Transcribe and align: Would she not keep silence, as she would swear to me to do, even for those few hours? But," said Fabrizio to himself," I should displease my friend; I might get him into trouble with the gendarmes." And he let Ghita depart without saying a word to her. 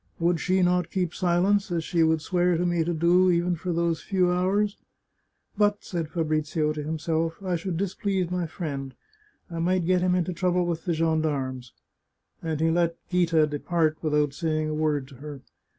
Would 0.19 0.39
she 0.39 0.63
not 0.63 0.89
keep 0.89 1.13
silence, 1.13 1.69
as 1.69 1.83
she 1.83 2.01
would 2.01 2.23
swear 2.23 2.57
to 2.57 2.65
me 2.65 2.83
to 2.83 2.91
do, 2.91 3.29
even 3.29 3.55
for 3.55 3.71
those 3.71 4.01
few 4.01 4.31
hours? 4.31 4.75
But," 5.55 5.83
said 5.83 6.09
Fabrizio 6.09 6.73
to 6.73 6.81
himself," 6.81 7.37
I 7.45 7.55
should 7.55 7.77
displease 7.77 8.31
my 8.31 8.47
friend; 8.47 8.95
I 9.51 9.59
might 9.59 9.85
get 9.85 10.01
him 10.01 10.15
into 10.15 10.33
trouble 10.33 10.65
with 10.65 10.85
the 10.85 10.93
gendarmes." 10.95 11.73
And 12.41 12.59
he 12.59 12.71
let 12.71 12.95
Ghita 13.11 13.45
depart 13.47 13.95
without 14.01 14.33
saying 14.33 14.69
a 14.69 14.73
word 14.73 15.07
to 15.09 15.15
her. 15.17 15.41